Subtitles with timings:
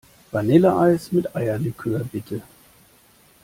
[0.31, 2.41] Vanilleeis mit Eierlikör, bitte.